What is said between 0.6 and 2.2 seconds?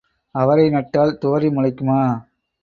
நட்டால் துவரை முளைக்குமா?